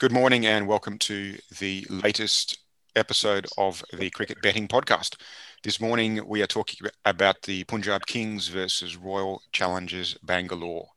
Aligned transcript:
Good 0.00 0.12
morning 0.12 0.46
and 0.46 0.66
welcome 0.66 0.96
to 1.00 1.36
the 1.58 1.86
latest 1.90 2.58
episode 2.96 3.46
of 3.58 3.84
the 3.92 4.08
Cricket 4.08 4.40
Betting 4.42 4.66
Podcast. 4.66 5.20
This 5.62 5.78
morning 5.78 6.26
we 6.26 6.40
are 6.40 6.46
talking 6.46 6.88
about 7.04 7.42
the 7.42 7.64
Punjab 7.64 8.06
Kings 8.06 8.48
versus 8.48 8.96
Royal 8.96 9.42
Challengers 9.52 10.16
Bangalore. 10.22 10.88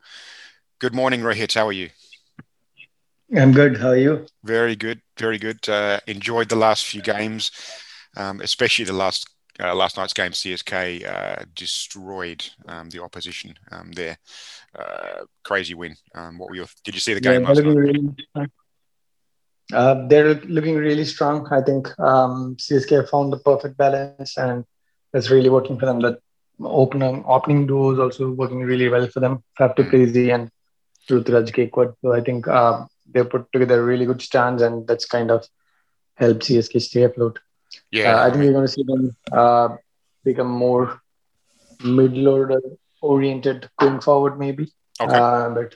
Good 0.79 0.95
morning, 0.95 1.19
Rohit. 1.19 1.53
How 1.53 1.67
are 1.67 1.73
you? 1.73 1.89
I'm 3.35 3.51
good. 3.51 3.75
How 3.77 3.89
are 3.89 3.97
you? 3.97 4.25
Very 4.45 4.77
good. 4.77 5.01
Very 5.19 5.37
good. 5.37 5.67
Uh, 5.67 5.99
enjoyed 6.07 6.47
the 6.47 6.55
last 6.55 6.85
few 6.85 7.01
games, 7.01 7.51
um, 8.15 8.39
especially 8.39 8.85
the 8.85 8.93
last 8.93 9.29
uh, 9.59 9.75
last 9.75 9.97
night's 9.97 10.13
game. 10.13 10.31
CSK 10.31 11.05
uh, 11.05 11.43
destroyed 11.53 12.45
um, 12.69 12.89
the 12.89 13.03
opposition 13.03 13.53
um, 13.69 13.91
there. 13.91 14.17
Uh, 14.79 15.25
crazy 15.43 15.73
win. 15.73 15.93
Um, 16.15 16.37
what 16.37 16.49
were 16.49 16.55
your? 16.55 16.67
Did 16.85 16.95
you 16.95 17.01
see 17.01 17.13
the 17.13 17.19
game 17.19 17.41
Yeah, 17.41 17.47
last 17.49 17.57
they're 17.57 17.65
night? 17.65 17.75
looking 17.75 18.15
really, 18.35 18.47
uh, 19.71 20.07
they're 20.07 20.35
looking 20.35 20.75
really 20.75 21.05
strong. 21.05 21.47
I 21.51 21.61
think 21.61 21.87
um, 21.99 22.55
CSK 22.57 23.09
found 23.09 23.31
the 23.31 23.37
perfect 23.37 23.77
balance, 23.77 24.37
and 24.37 24.65
it's 25.13 25.29
really 25.29 25.49
working 25.49 25.79
for 25.79 25.85
them. 25.85 25.99
The 25.99 26.19
opening 26.61 27.23
opening 27.27 27.67
duo 27.67 27.93
is 27.93 27.99
also 27.99 28.31
working 28.31 28.59
really 28.59 28.89
well 28.89 29.07
for 29.07 29.19
them. 29.19 29.43
Faf 29.59 29.75
du 29.75 29.83
Plessis 29.83 30.29
and 30.31 30.49
Ruturaj 31.09 31.51
Gaikwad. 31.51 31.95
So 32.01 32.13
I 32.13 32.21
think 32.21 32.47
uh, 32.47 32.85
they 33.11 33.23
put 33.23 33.51
together 33.53 33.83
really 33.85 34.05
good 34.05 34.21
stance, 34.21 34.61
and 34.61 34.87
that's 34.87 35.05
kind 35.05 35.31
of 35.31 35.45
helped 36.15 36.43
CSK 36.43 36.81
stay 36.81 37.03
afloat. 37.03 37.39
Yeah, 37.91 38.15
Uh, 38.15 38.27
I 38.27 38.29
think 38.29 38.43
we're 38.43 38.51
going 38.51 38.67
to 38.67 38.71
see 38.71 38.83
them 38.83 39.15
uh, 39.31 39.69
become 40.23 40.47
more 40.47 41.01
middle 41.83 42.27
order 42.27 42.61
oriented 43.01 43.69
going 43.79 43.99
forward, 43.99 44.39
maybe. 44.39 44.71
Okay. 45.01 45.15
Uh, 45.15 45.49
but 45.49 45.75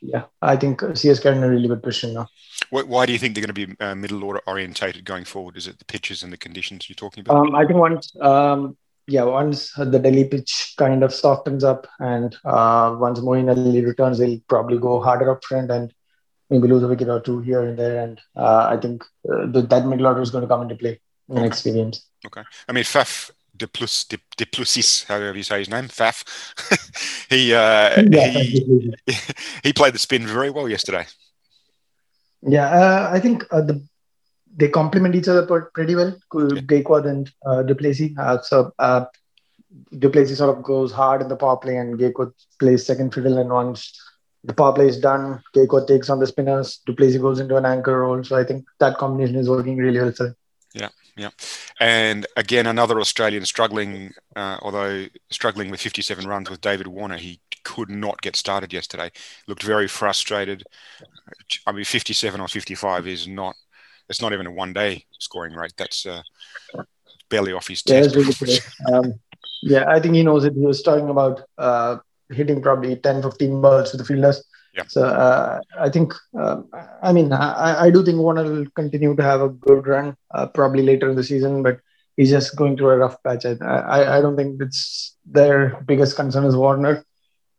yeah, 0.00 0.24
I 0.40 0.56
think 0.56 0.80
CSK 0.80 1.26
are 1.26 1.32
in 1.32 1.44
a 1.44 1.48
really 1.48 1.68
good 1.68 1.82
position 1.82 2.14
now. 2.14 2.28
Why, 2.70 2.82
why 2.82 3.06
do 3.06 3.12
you 3.12 3.18
think 3.18 3.34
they're 3.34 3.46
going 3.46 3.54
to 3.54 3.66
be 3.66 3.84
uh, 3.84 3.94
middle 3.94 4.24
order 4.24 4.40
orientated 4.46 5.04
going 5.04 5.24
forward? 5.24 5.56
Is 5.56 5.66
it 5.66 5.78
the 5.78 5.84
pitches 5.84 6.22
and 6.22 6.32
the 6.32 6.36
conditions 6.36 6.88
you're 6.88 6.96
talking 6.96 7.22
about? 7.22 7.46
Um, 7.46 7.54
I 7.54 7.64
think 7.64 7.78
once, 7.78 8.12
um, 8.20 8.76
yeah, 9.06 9.24
once 9.24 9.72
the 9.72 9.98
Delhi 9.98 10.24
pitch 10.24 10.74
kind 10.76 11.02
of 11.02 11.12
softens 11.12 11.64
up 11.64 11.86
and 11.98 12.36
uh, 12.44 12.94
once 12.98 13.20
Moeen 13.20 13.48
Ali 13.48 13.84
returns, 13.84 14.18
they'll 14.18 14.40
probably 14.48 14.78
go 14.78 15.00
harder 15.00 15.30
up 15.30 15.44
front 15.44 15.70
and 15.70 15.92
maybe 16.50 16.68
lose 16.68 16.82
a 16.82 16.88
wicket 16.88 17.08
or 17.08 17.20
two 17.20 17.40
here 17.40 17.62
and 17.62 17.78
there. 17.78 18.02
And 18.02 18.20
uh, 18.36 18.68
I 18.70 18.76
think 18.76 19.04
uh, 19.30 19.46
the, 19.46 19.62
that 19.62 19.86
middle 19.86 20.06
order 20.06 20.22
is 20.22 20.30
going 20.30 20.42
to 20.42 20.48
come 20.48 20.62
into 20.62 20.76
play 20.76 21.00
in 21.28 21.34
the 21.34 21.40
next 21.40 21.62
few 21.62 21.72
games. 21.72 22.06
Okay. 22.26 22.42
I 22.68 22.72
mean, 22.72 22.84
Faf 22.84 23.30
de 23.56 23.66
Plus 23.66 24.04
de, 24.04 24.18
de 24.36 24.46
Plusis, 24.46 25.04
however 25.04 25.36
you 25.36 25.42
say 25.42 25.58
his 25.58 25.68
name, 25.68 25.88
Faf. 25.88 26.24
he 27.30 27.54
uh, 27.54 28.02
he 28.02 28.94
he 29.62 29.72
played 29.72 29.94
the 29.94 29.98
spin 29.98 30.26
very 30.26 30.50
well 30.50 30.68
yesterday. 30.68 31.06
Yeah, 32.42 32.68
uh, 32.68 33.10
I 33.12 33.20
think 33.20 33.44
uh, 33.50 33.60
the 33.62 33.82
they 34.56 34.68
complement 34.68 35.14
each 35.14 35.28
other 35.28 35.46
pretty 35.74 35.94
well. 35.94 36.16
Yeah. 36.34 37.08
And 37.10 37.30
uh, 37.46 37.62
du 37.62 37.74
Plessis. 37.74 38.12
Uh, 38.18 38.40
so 38.40 38.72
uh, 38.78 39.04
du 39.98 40.10
Plessis 40.10 40.38
sort 40.38 40.56
of 40.56 40.64
goes 40.64 40.90
hard 40.92 41.22
in 41.22 41.28
the 41.28 41.36
power 41.36 41.56
play, 41.56 41.76
and 41.76 41.98
Gaikwad 41.98 42.32
plays 42.58 42.84
second 42.84 43.14
fiddle. 43.14 43.38
And 43.38 43.50
once 43.50 43.92
the 44.44 44.54
power 44.54 44.72
play 44.72 44.88
is 44.88 44.98
done, 44.98 45.42
Gaikwad 45.54 45.86
takes 45.86 46.10
on 46.10 46.18
the 46.18 46.26
spinners. 46.26 46.80
du 46.86 46.94
Plessis 46.94 47.20
goes 47.20 47.38
into 47.38 47.56
an 47.56 47.66
anchor 47.66 48.00
role. 48.00 48.24
So 48.24 48.36
I 48.36 48.44
think 48.44 48.66
that 48.80 48.98
combination 48.98 49.36
is 49.36 49.48
working 49.48 49.76
really 49.76 50.00
well 50.00 50.12
for 50.12 50.24
them. 50.24 50.36
Yeah. 51.18 51.30
And 51.80 52.26
again, 52.36 52.66
another 52.66 53.00
Australian 53.00 53.44
struggling, 53.44 54.12
uh, 54.36 54.58
although 54.62 55.06
struggling 55.30 55.70
with 55.70 55.80
57 55.80 56.26
runs 56.26 56.48
with 56.48 56.60
David 56.60 56.86
Warner. 56.86 57.16
He 57.16 57.40
could 57.68 57.90
not 57.90 58.22
get 58.22 58.34
started 58.36 58.72
yesterday. 58.72 59.10
Looked 59.46 59.62
very 59.62 59.88
frustrated. 59.88 60.64
I 61.66 61.72
mean, 61.72 61.84
57 61.84 62.40
or 62.40 62.48
55 62.48 63.06
is 63.06 63.28
not, 63.28 63.54
it's 64.08 64.22
not 64.22 64.32
even 64.32 64.46
a 64.46 64.52
one 64.52 64.72
day 64.72 65.04
scoring 65.18 65.54
rate. 65.54 65.74
That's 65.76 66.06
uh, 66.06 66.22
barely 67.28 67.52
off 67.52 67.68
his 67.68 67.82
Yeah, 67.86 68.02
test. 68.02 68.16
really. 68.16 68.58
Um, 68.92 69.14
yeah, 69.62 69.84
I 69.88 70.00
think 70.00 70.14
he 70.14 70.22
knows 70.22 70.44
it. 70.44 70.54
He 70.54 70.64
was 70.64 70.82
talking 70.82 71.08
about 71.10 71.42
uh, 71.58 71.98
hitting 72.30 72.62
probably 72.62 72.96
10, 72.96 73.22
15 73.22 73.60
balls 73.60 73.90
to 73.90 73.96
the 73.96 74.04
fielders. 74.04 74.42
Yeah. 74.74 74.84
So 74.86 75.04
uh, 75.04 75.60
I 75.78 75.88
think, 75.90 76.12
um, 76.38 76.68
I 77.02 77.12
mean, 77.12 77.32
I, 77.32 77.84
I 77.86 77.90
do 77.90 78.04
think 78.04 78.18
Warner 78.18 78.44
will 78.44 78.66
continue 78.74 79.14
to 79.16 79.22
have 79.22 79.40
a 79.40 79.48
good 79.48 79.86
run 79.86 80.16
uh, 80.32 80.46
probably 80.46 80.82
later 80.82 81.10
in 81.10 81.16
the 81.16 81.24
season, 81.24 81.62
but 81.62 81.80
he's 82.16 82.30
just 82.30 82.56
going 82.56 82.76
through 82.76 82.90
a 82.90 82.98
rough 82.98 83.22
patch. 83.22 83.44
I, 83.46 83.56
I, 83.62 84.18
I 84.18 84.20
don't 84.20 84.36
think 84.36 84.60
it's 84.62 85.16
their 85.26 85.82
biggest 85.86 86.16
concern 86.16 86.44
is 86.44 86.56
Warner. 86.56 87.04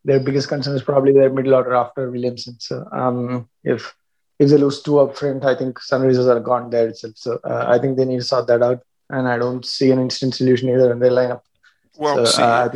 Their 0.06 0.20
biggest 0.20 0.48
concern 0.48 0.76
is 0.76 0.84
probably 0.84 1.12
their 1.12 1.30
middle 1.30 1.56
order 1.56 1.76
after 1.76 2.10
Williamson. 2.10 2.60
So 2.60 2.88
um, 2.92 3.50
if 3.64 3.94
if 4.40 4.50
they 4.50 4.58
lose 4.58 4.82
two 4.82 5.00
up 5.00 5.18
front, 5.18 5.44
I 5.44 5.56
think 5.56 5.80
Sunrisers 5.80 6.28
are 6.28 6.40
gone 6.40 6.70
there 6.70 6.88
itself. 6.88 7.14
So 7.18 7.40
uh, 7.44 7.66
I 7.68 7.78
think 7.80 7.98
they 7.98 8.06
need 8.06 8.20
to 8.20 8.24
sort 8.24 8.48
that 8.48 8.64
out. 8.64 8.82
And 9.10 9.28
I 9.28 9.38
don't 9.38 9.66
see 9.66 9.92
an 9.92 10.00
instant 10.00 10.36
solution 10.36 10.70
either 10.70 10.92
in 10.92 11.00
their 11.00 11.12
lineup. 11.12 11.42
Well, 11.98 12.26
so 12.26 12.32
see, 12.32 12.42
uh, 12.42 12.70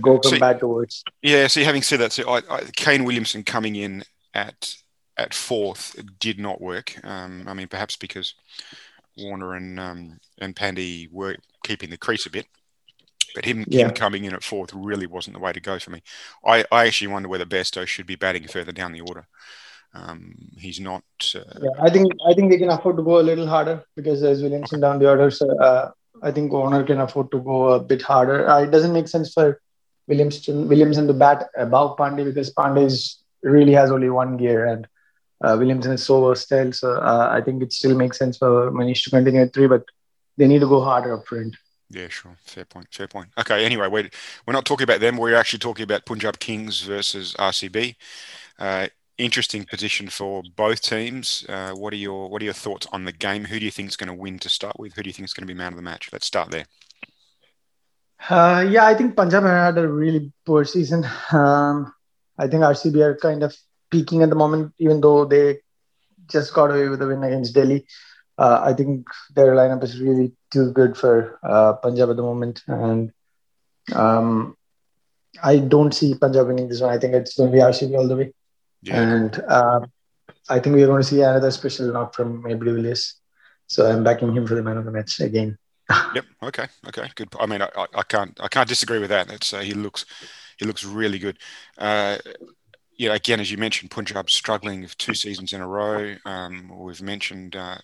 go 0.00 0.18
from 0.20 0.32
see- 0.32 0.38
bad 0.38 0.58
to 0.60 0.66
worse. 0.66 1.04
Yeah, 1.22 1.46
see, 1.46 1.62
having 1.62 1.82
said 1.82 2.00
that, 2.00 2.12
so 2.12 2.28
I, 2.28 2.38
I, 2.50 2.64
Kane 2.74 3.04
Williamson 3.04 3.44
coming 3.44 3.76
in 3.76 4.02
at 4.34 4.74
at 5.16 5.34
fourth 5.34 5.96
did 6.18 6.38
not 6.38 6.60
work. 6.60 6.98
Um, 7.04 7.44
I 7.46 7.54
mean, 7.54 7.68
perhaps 7.68 7.96
because 7.96 8.34
Warner 9.16 9.54
and 9.54 9.78
um, 9.78 10.20
and 10.38 10.56
Pandey 10.56 11.12
were 11.12 11.36
keeping 11.62 11.90
the 11.90 11.96
crease 11.96 12.26
a 12.26 12.30
bit, 12.30 12.46
but 13.34 13.44
him, 13.44 13.64
Yeah. 13.68 13.86
him 13.86 13.94
coming 13.94 14.24
in 14.24 14.34
at 14.34 14.42
fourth 14.44 14.72
really 14.74 15.06
wasn't 15.06 15.34
the 15.34 15.40
way 15.40 15.52
to 15.52 15.60
go 15.60 15.78
for 15.78 15.90
me. 15.90 16.02
I, 16.44 16.64
I 16.70 16.86
actually 16.86 17.08
wonder 17.08 17.28
whether 17.28 17.44
Bairstow 17.46 17.86
should 17.86 18.06
be 18.06 18.16
batting 18.16 18.46
further 18.48 18.72
down 18.72 18.92
the 18.92 19.00
order. 19.00 19.26
Um, 19.94 20.34
he's 20.56 20.78
not. 20.80 21.02
Uh, 21.34 21.40
Yeah, 21.60 21.70
I 21.82 21.90
think 21.90 22.12
I 22.28 22.32
think 22.34 22.50
they 22.50 22.58
can 22.58 22.70
afford 22.70 22.96
to 22.96 23.02
go 23.02 23.18
a 23.18 23.26
little 23.30 23.46
harder 23.46 23.84
because 23.96 24.20
there's 24.20 24.42
Williamson 24.42 24.80
down 24.80 24.98
the 25.00 25.08
order. 25.08 25.30
So 25.30 25.46
uh, 25.58 25.90
I 26.22 26.30
think 26.30 26.52
Warner 26.52 26.84
can 26.84 27.00
afford 27.00 27.30
to 27.32 27.40
go 27.40 27.70
a 27.70 27.80
bit 27.80 28.02
harder. 28.02 28.48
Uh, 28.48 28.62
it 28.62 28.70
doesn't 28.70 28.92
make 28.92 29.08
sense 29.08 29.32
for 29.32 29.60
Williamson 30.06 30.68
Williamson 30.68 31.06
to 31.08 31.12
bat 31.12 31.48
above 31.56 31.96
Pandey 31.96 32.24
because 32.24 32.52
Pandey 32.54 33.16
really 33.42 33.72
has 33.72 33.90
only 33.90 34.10
one 34.10 34.36
gear 34.36 34.66
and 34.66 34.86
uh, 35.42 35.56
Williamson 35.58 35.92
is 35.92 36.04
so 36.04 36.20
versatile. 36.24 36.72
So 36.72 36.92
uh, 36.94 37.28
I 37.32 37.40
think 37.40 37.62
it 37.62 37.72
still 37.72 37.96
makes 37.96 38.18
sense 38.18 38.38
for 38.38 38.70
Manish 38.70 39.02
to 39.04 39.10
continue 39.10 39.40
at 39.40 39.52
three, 39.54 39.66
but 39.66 39.84
they 40.36 40.46
need 40.46 40.60
to 40.60 40.68
go 40.68 40.82
harder 40.82 41.14
up 41.14 41.26
front. 41.26 41.56
Yeah, 41.90 42.08
sure. 42.08 42.36
Fair 42.44 42.64
point. 42.64 42.86
Fair 42.92 43.08
point. 43.08 43.28
Okay. 43.36 43.64
Anyway, 43.64 43.88
we're, 43.88 44.08
we're 44.46 44.52
not 44.52 44.64
talking 44.64 44.84
about 44.84 45.00
them. 45.00 45.16
We're 45.16 45.34
actually 45.34 45.58
talking 45.58 45.82
about 45.82 46.06
Punjab 46.06 46.38
Kings 46.38 46.82
versus 46.82 47.34
RCB. 47.34 47.96
Uh, 48.58 48.86
interesting 49.18 49.64
position 49.64 50.08
for 50.08 50.42
both 50.56 50.80
teams. 50.82 51.44
Uh, 51.48 51.72
what 51.72 51.92
are 51.92 51.96
your 51.96 52.30
What 52.30 52.42
are 52.42 52.44
your 52.44 52.54
thoughts 52.54 52.86
on 52.92 53.04
the 53.04 53.12
game? 53.12 53.44
Who 53.44 53.58
do 53.58 53.64
you 53.64 53.70
think 53.70 53.88
is 53.88 53.96
going 53.96 54.08
to 54.08 54.14
win 54.14 54.38
to 54.38 54.48
start 54.48 54.78
with? 54.78 54.94
Who 54.94 55.02
do 55.02 55.08
you 55.08 55.12
think 55.12 55.26
is 55.26 55.34
going 55.34 55.46
to 55.46 55.52
be 55.52 55.58
man 55.58 55.72
of 55.72 55.76
the 55.76 55.82
match? 55.82 56.10
Let's 56.12 56.26
start 56.26 56.50
there. 56.50 56.66
Uh, 58.28 58.66
yeah, 58.68 58.86
I 58.86 58.94
think 58.94 59.16
Punjab 59.16 59.44
had 59.44 59.78
a 59.78 59.88
really 59.88 60.32
poor 60.44 60.64
season. 60.64 61.04
Um, 61.32 61.92
I 62.38 62.46
think 62.48 62.62
RCB 62.62 63.00
are 63.00 63.16
kind 63.16 63.42
of 63.42 63.56
peaking 63.90 64.22
at 64.22 64.28
the 64.28 64.36
moment, 64.36 64.74
even 64.78 65.00
though 65.00 65.24
they 65.24 65.58
just 66.28 66.54
got 66.54 66.70
away 66.70 66.88
with 66.88 67.02
a 67.02 67.06
win 67.06 67.24
against 67.24 67.54
Delhi. 67.54 67.86
Uh, 68.38 68.60
I 68.62 68.72
think 68.74 69.06
their 69.34 69.54
lineup 69.54 69.82
is 69.82 70.00
really 70.00 70.32
too 70.50 70.72
good 70.72 70.96
for 70.96 71.38
uh, 71.42 71.74
Punjab 71.74 72.10
at 72.10 72.16
the 72.16 72.22
moment, 72.22 72.62
and 72.66 73.12
um, 73.94 74.56
I 75.42 75.58
don't 75.58 75.92
see 75.94 76.14
Punjab 76.14 76.46
winning 76.48 76.68
this 76.68 76.80
one. 76.80 76.92
I 76.92 76.98
think 76.98 77.14
it's 77.14 77.36
going 77.36 77.50
to 77.50 77.56
be 77.56 77.62
RCB 77.62 77.96
all 77.96 78.08
the 78.08 78.16
way, 78.16 78.32
Yeah. 78.82 79.00
and 79.00 79.44
uh, 79.48 79.80
I 80.48 80.58
think 80.58 80.74
we're 80.76 80.86
going 80.86 81.02
to 81.02 81.08
see 81.08 81.22
another 81.22 81.50
special 81.50 81.92
knock 81.92 82.14
from 82.14 82.46
AB 82.46 82.64
Villiers. 82.64 83.14
So 83.66 83.88
I'm 83.88 84.02
backing 84.02 84.34
him 84.34 84.46
for 84.46 84.56
the 84.56 84.62
man 84.62 84.78
of 84.78 84.84
the 84.84 84.90
match 84.90 85.20
again. 85.20 85.56
Yep. 86.14 86.24
Okay. 86.44 86.66
Okay. 86.88 87.10
Good. 87.14 87.28
I 87.38 87.46
mean, 87.46 87.62
I, 87.62 87.68
I, 87.94 88.02
can't 88.04 88.38
I 88.40 88.48
can't 88.48 88.68
disagree 88.68 88.98
with 89.00 89.10
that. 89.10 89.30
It's 89.30 89.52
uh, 89.52 89.58
he 89.60 89.74
looks 89.74 90.06
he 90.58 90.64
looks 90.64 90.84
really 90.84 91.18
good. 91.18 91.38
Uh, 91.78 92.18
yeah. 92.96 93.14
Again, 93.14 93.40
as 93.40 93.50
you 93.50 93.58
mentioned, 93.58 93.90
Punjab 93.90 94.30
struggling 94.30 94.82
with 94.82 94.96
two 94.98 95.14
seasons 95.14 95.52
in 95.52 95.60
a 95.60 95.66
row. 95.66 96.14
Um, 96.24 96.70
we've 96.76 97.02
mentioned 97.02 97.56
uh, 97.56 97.78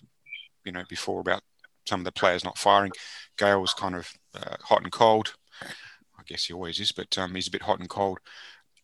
you 0.63 0.71
know 0.71 0.83
before 0.89 1.19
about 1.19 1.41
some 1.87 2.01
of 2.01 2.05
the 2.05 2.11
players 2.11 2.43
not 2.43 2.57
firing. 2.57 2.91
Gayle 3.37 3.61
was 3.61 3.73
kind 3.73 3.95
of 3.95 4.11
uh, 4.35 4.55
hot 4.61 4.83
and 4.83 4.91
cold. 4.91 5.33
I 5.61 6.23
guess 6.25 6.45
he 6.45 6.53
always 6.53 6.79
is, 6.79 6.91
but 6.91 7.17
um, 7.17 7.35
he's 7.35 7.47
a 7.47 7.51
bit 7.51 7.61
hot 7.61 7.79
and 7.79 7.89
cold. 7.89 8.19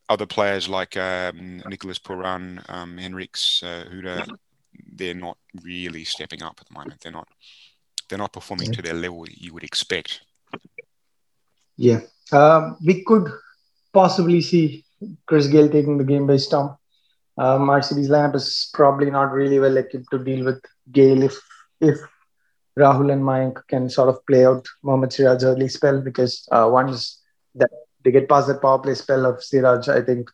Other 0.10 0.26
players 0.26 0.70
like 0.70 0.98
um, 0.98 1.62
Nicholas 1.68 2.00
Pooran, 2.00 2.68
um, 2.70 2.98
Henriques, 2.98 3.64
uh, 3.64 3.90
Huda, 3.90 4.28
they're 4.96 5.14
not 5.14 5.38
really 5.64 6.04
stepping 6.04 6.44
up 6.44 6.58
at 6.60 6.68
the 6.68 6.74
moment. 6.74 7.02
They're 7.02 7.12
not 7.12 7.28
they're 8.10 8.18
not 8.18 8.34
performing 8.34 8.72
to 8.74 8.82
their 8.82 8.94
level 8.94 9.26
you 9.30 9.54
would 9.54 9.64
expect. 9.64 10.22
Yeah. 11.78 12.02
Um, 12.32 12.78
we 12.86 13.04
could 13.04 13.28
possibly 13.92 14.42
see 14.42 14.86
Chris 15.26 15.48
Gayle 15.48 15.70
taking 15.70 15.98
the 15.98 16.04
game 16.04 16.28
by 16.28 16.38
storm. 16.38 16.78
Um, 17.38 17.68
RCB's 17.68 18.10
lineup 18.10 18.36
is 18.36 18.70
probably 18.74 19.10
not 19.10 19.32
really 19.32 19.60
well 19.60 19.78
equipped 19.78 20.12
to 20.12 20.20
deal 20.20 20.46
with 20.46 20.64
Gayle 20.92 21.24
if 21.24 21.40
if 21.82 21.98
Rahul 22.78 23.12
and 23.12 23.24
Mayank 23.24 23.68
can 23.68 23.90
sort 23.90 24.10
of 24.10 24.26
play 24.26 24.46
out 24.46 24.66
Mohammad 24.82 25.12
Siraj's 25.12 25.44
early 25.44 25.68
spell 25.68 26.02
because 26.02 26.48
uh, 26.52 26.68
once 26.72 27.22
that 27.56 27.70
they 28.04 28.12
get 28.12 28.28
past 28.28 28.48
that 28.48 28.62
power 28.62 28.80
play 28.80 28.96
spell 28.96 29.26
of 29.26 29.44
Siraj, 29.44 29.88
I 29.90 30.02
think 30.02 30.30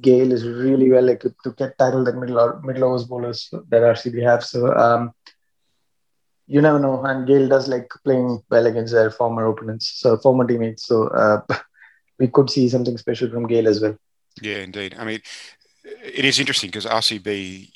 Gayle 0.00 0.32
is 0.32 0.46
really 0.46 0.90
well 0.90 1.08
equipped 1.08 1.42
to 1.44 1.52
get 1.52 1.78
tackle 1.78 2.04
the 2.04 2.12
middle 2.12 2.38
or 2.38 2.60
middle 2.60 2.84
overs 2.84 3.04
bowlers 3.04 3.48
that 3.50 3.82
RCB 3.82 4.22
have. 4.22 4.44
So 4.44 4.74
um, 4.76 5.12
you 6.46 6.60
never 6.60 6.78
know. 6.78 7.02
And 7.04 7.26
Gayle 7.26 7.48
does 7.48 7.68
like 7.68 7.90
playing 8.04 8.42
well 8.50 8.66
against 8.66 8.92
their 8.92 9.10
former 9.10 9.46
opponents, 9.46 9.92
so 9.96 10.16
former 10.18 10.46
teammates. 10.46 10.86
So 10.86 11.08
uh, 11.08 11.40
we 12.18 12.28
could 12.28 12.50
see 12.50 12.68
something 12.68 12.96
special 12.98 13.30
from 13.30 13.46
Gayle 13.46 13.68
as 13.68 13.80
well. 13.80 13.96
Yeah, 14.40 14.58
indeed. 14.58 14.94
I 14.98 15.04
mean, 15.04 15.20
it 15.84 16.24
is 16.24 16.38
interesting 16.38 16.68
because 16.68 16.86
RCB 16.86 17.70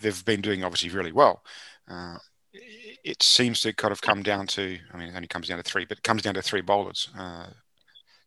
they've 0.00 0.24
been 0.24 0.40
doing 0.40 0.64
obviously 0.64 0.90
really 0.90 1.12
well. 1.12 1.42
Uh, 1.88 2.16
it 3.04 3.22
seems 3.22 3.60
to 3.60 3.72
kind 3.72 3.92
of 3.92 4.00
come 4.00 4.22
down 4.22 4.46
to, 4.48 4.78
I 4.92 4.96
mean, 4.96 5.08
it 5.08 5.16
only 5.16 5.28
comes 5.28 5.48
down 5.48 5.58
to 5.58 5.64
three, 5.64 5.84
but 5.84 5.98
it 5.98 6.04
comes 6.04 6.22
down 6.22 6.34
to 6.34 6.42
three 6.42 6.60
bowlers. 6.60 7.08
Uh, 7.18 7.46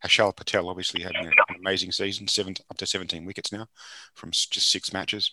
Harshal 0.03 0.35
Patel 0.35 0.69
obviously 0.69 1.01
having 1.01 1.27
an 1.27 1.33
amazing 1.59 1.91
season, 1.91 2.27
seven 2.27 2.55
up 2.69 2.77
to 2.77 2.87
17 2.87 3.23
wickets 3.25 3.51
now 3.51 3.67
from 4.15 4.31
just 4.31 4.71
six 4.71 4.91
matches. 4.91 5.31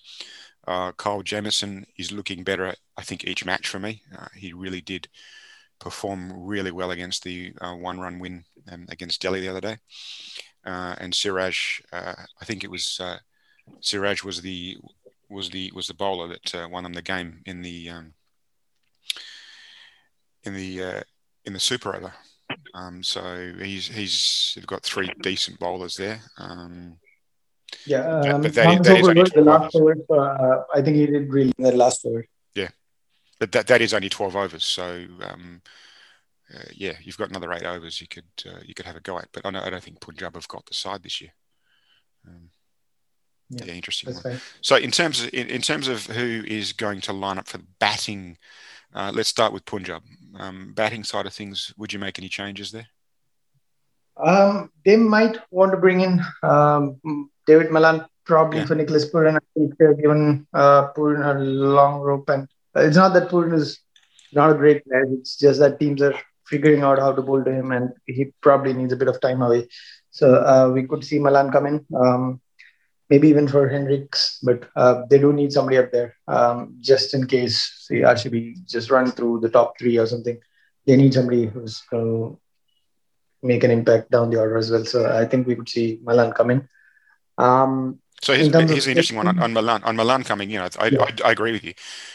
Uh, 0.66 0.92
Kyle 0.92 1.22
Jamieson 1.22 1.86
is 1.96 2.12
looking 2.12 2.44
better, 2.44 2.74
I 2.96 3.02
think, 3.02 3.24
each 3.24 3.46
match 3.46 3.68
for 3.68 3.78
me. 3.78 4.02
Uh, 4.16 4.26
he 4.36 4.52
really 4.52 4.82
did 4.82 5.08
perform 5.78 6.32
really 6.34 6.70
well 6.70 6.90
against 6.90 7.22
the 7.22 7.54
uh, 7.60 7.74
one-run 7.74 8.18
win 8.18 8.44
um, 8.70 8.86
against 8.90 9.22
Delhi 9.22 9.40
the 9.40 9.48
other 9.48 9.60
day. 9.60 9.78
Uh, 10.66 10.94
and 10.98 11.14
Siraj, 11.14 11.80
uh, 11.92 12.14
I 12.40 12.44
think 12.44 12.64
it 12.64 12.70
was 12.70 12.98
uh, 13.00 13.16
Siraj 13.80 14.22
was 14.22 14.42
the 14.42 14.76
was 15.30 15.50
the 15.50 15.72
was 15.74 15.86
the 15.86 15.94
bowler 15.94 16.28
that 16.28 16.70
won 16.70 16.82
them 16.82 16.94
the 16.94 17.02
game 17.02 17.42
in 17.46 17.62
the 17.62 17.88
um, 17.88 18.12
in 20.44 20.54
the 20.54 21.04
in 21.44 21.52
the 21.52 21.60
Super 21.60 21.94
Over. 21.94 22.12
Um, 22.74 23.02
so 23.02 23.52
he's 23.60 23.88
he's 23.88 24.58
got 24.66 24.82
three 24.82 25.10
decent 25.22 25.58
bowlers 25.58 25.96
there. 25.96 26.20
Um, 26.38 26.98
yeah, 27.86 28.20
um, 28.20 28.42
but 28.42 28.54
that, 28.54 28.82
that 28.82 28.98
is 28.98 29.08
only 29.08 29.22
the 29.22 29.42
last 29.42 29.74
over. 29.74 30.02
Uh, 30.10 30.62
I 30.74 30.82
think 30.82 30.96
he 30.96 31.06
did 31.06 31.30
really 31.30 31.52
in 31.58 31.64
the 31.64 31.72
last 31.72 32.04
over. 32.06 32.24
Yeah, 32.54 32.68
but 33.38 33.52
that 33.52 33.66
that 33.66 33.82
is 33.82 33.92
only 33.92 34.08
twelve 34.08 34.36
overs. 34.36 34.64
So 34.64 35.04
um, 35.22 35.60
uh, 36.54 36.68
yeah, 36.72 36.94
you've 37.02 37.18
got 37.18 37.28
another 37.28 37.52
eight 37.52 37.64
overs 37.64 38.00
you 38.00 38.08
could 38.08 38.24
uh, 38.46 38.60
you 38.64 38.74
could 38.74 38.86
have 38.86 38.96
a 38.96 39.00
go 39.00 39.18
at. 39.18 39.28
But 39.32 39.44
I, 39.44 39.50
know, 39.50 39.60
I 39.60 39.70
don't 39.70 39.82
think 39.82 40.00
Punjab 40.00 40.34
have 40.34 40.48
got 40.48 40.64
the 40.66 40.74
side 40.74 41.02
this 41.02 41.20
year. 41.20 41.32
Um, 42.26 42.50
yeah, 43.50 43.64
yeah, 43.66 43.74
interesting. 43.74 44.14
So 44.60 44.76
in 44.76 44.90
terms 44.90 45.22
of 45.22 45.32
in, 45.32 45.48
in, 45.48 45.62
terms 45.62 45.88
of 45.88 46.06
who 46.06 46.44
is 46.46 46.72
going 46.72 47.00
to 47.02 47.12
line 47.12 47.38
up 47.38 47.48
for 47.48 47.60
batting, 47.78 48.36
uh, 48.94 49.10
let's 49.14 49.28
start 49.28 49.52
with 49.52 49.64
Punjab. 49.64 50.02
Um, 50.38 50.72
batting 50.74 51.04
side 51.04 51.26
of 51.26 51.32
things, 51.32 51.72
would 51.76 51.92
you 51.92 51.98
make 51.98 52.18
any 52.18 52.28
changes 52.28 52.70
there? 52.70 52.88
Um, 54.16 54.70
they 54.84 54.96
might 54.96 55.38
want 55.50 55.72
to 55.72 55.78
bring 55.78 56.00
in 56.00 56.20
um, 56.42 57.30
David 57.46 57.70
Malan 57.70 58.04
probably 58.24 58.60
yeah. 58.60 58.66
for 58.66 58.74
Nicholas 58.74 59.10
Pooran. 59.10 59.38
If 59.56 59.76
they're 59.78 59.94
given 59.94 60.46
uh, 60.52 60.88
a 60.96 61.34
long 61.34 62.00
rope, 62.00 62.28
and 62.28 62.48
it's 62.76 62.96
not 62.96 63.14
that 63.14 63.30
Pooran 63.30 63.54
is 63.54 63.80
not 64.32 64.50
a 64.50 64.54
great 64.54 64.84
player. 64.84 65.06
It's 65.10 65.36
just 65.36 65.60
that 65.60 65.80
teams 65.80 66.02
are 66.02 66.14
figuring 66.46 66.82
out 66.82 66.98
how 66.98 67.12
to 67.12 67.22
bowl 67.22 67.42
to 67.44 67.52
him, 67.52 67.72
and 67.72 67.92
he 68.06 68.32
probably 68.40 68.72
needs 68.72 68.92
a 68.92 68.96
bit 68.96 69.08
of 69.08 69.20
time 69.20 69.42
away. 69.42 69.68
So 70.10 70.34
uh, 70.34 70.70
we 70.72 70.84
could 70.84 71.04
see 71.04 71.18
Malan 71.18 71.52
come 71.52 71.66
in, 71.66 71.86
um, 71.94 72.40
maybe 73.10 73.28
even 73.28 73.48
for 73.48 73.68
Henriques, 73.68 74.38
but 74.42 74.68
uh, 74.76 75.02
they 75.08 75.18
do 75.18 75.32
need 75.32 75.52
somebody 75.52 75.78
up 75.78 75.90
there 75.90 76.14
um, 76.26 76.76
just 76.80 77.14
in 77.14 77.26
case 77.26 77.86
the 77.88 78.02
RCB 78.02 78.68
just 78.68 78.90
run 78.90 79.10
through 79.10 79.40
the 79.40 79.48
top 79.48 79.78
three 79.78 79.96
or 79.98 80.06
something. 80.06 80.38
They 80.86 80.96
need 80.96 81.14
somebody 81.14 81.46
who's 81.46 81.82
going 81.90 82.04
to 82.04 82.40
make 83.42 83.64
an 83.64 83.70
impact 83.70 84.10
down 84.10 84.30
the 84.30 84.38
order 84.38 84.56
as 84.56 84.70
well. 84.70 84.84
So 84.84 85.06
I 85.06 85.24
think 85.24 85.46
we 85.46 85.56
could 85.56 85.68
see 85.68 86.00
Malan 86.02 86.32
come 86.32 86.50
in. 86.50 86.68
Um, 87.38 88.00
so 88.20 88.34
here's, 88.34 88.52
here's 88.52 88.86
an 88.86 88.92
interesting 88.92 89.16
one 89.16 89.28
on, 89.28 89.38
on 89.38 89.52
Malan. 89.52 89.84
On 89.84 89.94
Malan 89.94 90.24
coming, 90.24 90.50
you 90.50 90.58
know, 90.58 90.68
I, 90.78 90.86
yeah. 90.88 91.02
I, 91.02 91.28
I, 91.28 91.32
agree 91.32 91.52
with 91.52 91.62
you, 91.62 91.74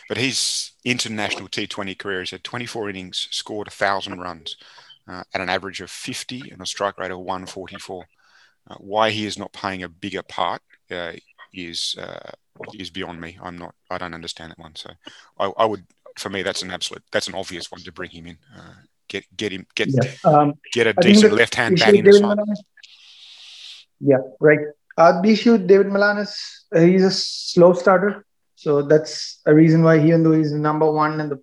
but 0.09 0.17
his 0.17 0.71
international 0.83 1.47
T20 1.47 1.97
career, 1.97 2.19
he's 2.19 2.31
had 2.31 2.43
24 2.43 2.89
innings, 2.89 3.29
scored 3.31 3.67
a 3.67 3.71
thousand 3.71 4.19
runs 4.19 4.57
uh, 5.07 5.23
at 5.33 5.39
an 5.39 5.49
average 5.49 5.79
of 5.79 5.89
50 5.89 6.49
and 6.51 6.61
a 6.61 6.65
strike 6.65 6.97
rate 6.97 7.11
of 7.11 7.19
144. 7.19 8.05
Uh, 8.69 8.75
why 8.79 9.11
he 9.11 9.25
is 9.25 9.37
not 9.37 9.53
playing 9.53 9.83
a 9.83 9.89
bigger 9.89 10.23
part 10.23 10.61
uh, 10.93 11.13
is 11.53 11.95
uh, 11.99 12.31
is 12.73 12.89
beyond 12.89 13.19
me. 13.19 13.37
I'm 13.41 13.57
not. 13.57 13.75
I 13.89 13.97
don't 13.97 14.13
understand 14.13 14.51
that 14.51 14.59
one. 14.59 14.75
So 14.75 14.91
I, 15.39 15.51
I, 15.57 15.65
would, 15.65 15.85
for 16.17 16.29
me, 16.29 16.43
that's 16.43 16.61
an 16.61 16.71
absolute. 16.71 17.03
That's 17.11 17.27
an 17.27 17.35
obvious 17.35 17.71
one 17.71 17.81
to 17.81 17.91
bring 17.91 18.09
him 18.09 18.27
in. 18.27 18.37
Uh, 18.55 18.73
get 19.07 19.25
get 19.35 19.51
him 19.51 19.65
get 19.75 19.89
yeah. 19.91 20.11
um, 20.23 20.53
get 20.71 20.87
a 20.87 20.93
decent 20.93 21.33
left 21.33 21.55
hand 21.55 21.77
batting 21.79 22.11
side. 22.11 22.37
Yeah, 23.99 24.17
right. 24.39 24.59
Uh, 24.97 25.21
the 25.21 25.31
issue 25.31 25.57
David 25.57 25.87
Malan 25.87 26.17
is 26.17 26.65
uh, 26.75 26.79
he's 26.79 27.03
a 27.03 27.11
slow 27.11 27.73
starter, 27.73 28.25
so 28.55 28.81
that's 28.81 29.41
a 29.45 29.53
reason 29.53 29.83
why 29.83 29.97
even 29.99 30.23
though 30.23 30.33
he's 30.33 30.51
number 30.51 30.89
one 30.91 31.19
in 31.19 31.29
the 31.29 31.41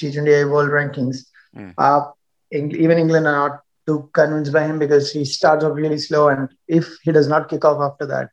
T20I 0.00 0.50
World 0.50 0.70
rankings, 0.70 1.26
mm. 1.56 1.74
uh, 1.78 2.10
even 2.50 2.98
England 2.98 3.26
are 3.26 3.48
not 3.48 3.60
too 3.86 4.10
convinced 4.12 4.52
by 4.52 4.64
him 4.64 4.78
because 4.78 5.12
he 5.12 5.24
starts 5.24 5.64
off 5.64 5.74
really 5.74 5.98
slow, 5.98 6.28
and 6.28 6.48
if 6.66 6.88
he 7.02 7.12
does 7.12 7.28
not 7.28 7.48
kick 7.48 7.64
off 7.64 7.80
after 7.80 8.06
that, 8.06 8.30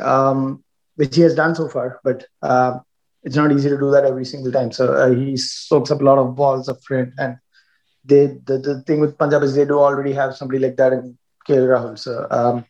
um, 0.00 0.62
which 0.96 1.16
he 1.16 1.22
has 1.22 1.34
done 1.34 1.54
so 1.54 1.68
far, 1.68 2.00
but 2.04 2.26
uh, 2.42 2.78
it's 3.22 3.36
not 3.36 3.52
easy 3.52 3.68
to 3.68 3.78
do 3.78 3.90
that 3.90 4.04
every 4.04 4.24
single 4.24 4.52
time. 4.52 4.70
So 4.72 4.92
uh, 4.94 5.10
he 5.10 5.36
soaks 5.36 5.90
up 5.90 6.00
a 6.00 6.04
lot 6.04 6.18
of 6.18 6.36
balls 6.36 6.68
up 6.68 6.82
front, 6.84 7.14
and 7.18 7.38
they 8.04 8.26
the, 8.26 8.58
the 8.58 8.82
thing 8.82 9.00
with 9.00 9.18
Punjab 9.18 9.42
is 9.42 9.54
they 9.54 9.64
do 9.64 9.78
already 9.78 10.12
have 10.12 10.36
somebody 10.36 10.60
like 10.60 10.76
that 10.76 10.92
in 10.92 11.18
KL 11.48 11.68
Rahul. 11.68 11.98
So 11.98 12.26
um, 12.30 12.64